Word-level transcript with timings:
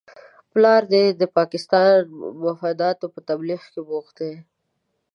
پلار 0.51 0.81
دې 0.93 1.05
د 1.21 1.23
پاکستاني 1.37 1.99
مفاداتو 2.45 3.05
په 3.13 3.19
تبلیغ 3.29 3.61
کې 3.73 3.81
بوخت 3.89 4.15
دی؟ 4.21 4.33